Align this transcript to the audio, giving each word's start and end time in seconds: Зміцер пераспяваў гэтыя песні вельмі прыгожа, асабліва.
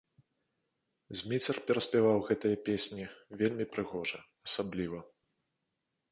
Зміцер 1.19 1.57
пераспяваў 1.67 2.17
гэтыя 2.29 2.55
песні 2.69 3.05
вельмі 3.41 3.65
прыгожа, 3.75 4.19
асабліва. 4.49 4.99